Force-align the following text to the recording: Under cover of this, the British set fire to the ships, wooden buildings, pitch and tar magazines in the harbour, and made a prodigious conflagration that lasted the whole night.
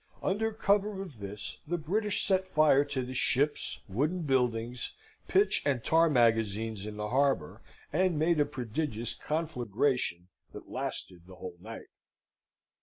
Under 0.23 0.51
cover 0.51 0.99
of 0.99 1.19
this, 1.19 1.59
the 1.67 1.77
British 1.77 2.25
set 2.25 2.47
fire 2.47 2.83
to 2.85 3.03
the 3.03 3.13
ships, 3.13 3.83
wooden 3.87 4.23
buildings, 4.23 4.95
pitch 5.27 5.61
and 5.63 5.83
tar 5.83 6.09
magazines 6.09 6.87
in 6.87 6.97
the 6.97 7.09
harbour, 7.09 7.61
and 7.93 8.17
made 8.17 8.39
a 8.39 8.45
prodigious 8.45 9.13
conflagration 9.13 10.29
that 10.53 10.67
lasted 10.71 11.27
the 11.27 11.35
whole 11.35 11.57
night. 11.59 11.89